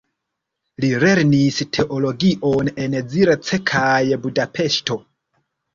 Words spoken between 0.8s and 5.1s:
Li lernis teologion en Zirc kaj Budapeŝto.